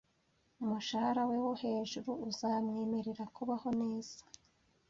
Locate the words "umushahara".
0.63-1.21